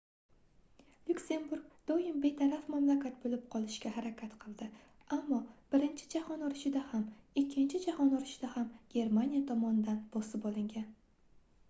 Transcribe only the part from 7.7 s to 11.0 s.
jahon urushida ham germaniya tomonidan bosib olingan